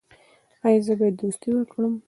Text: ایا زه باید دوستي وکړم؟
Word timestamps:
ایا 0.67 0.79
زه 0.85 0.93
باید 0.99 1.15
دوستي 1.21 1.49
وکړم؟ 1.53 1.93